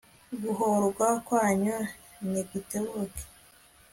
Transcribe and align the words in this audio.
guhorwa 0.41 1.07
kwanyu 1.27 1.77
nigutebuke 2.29 3.23